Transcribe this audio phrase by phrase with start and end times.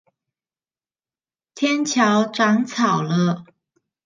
[1.53, 3.45] 天橋長草了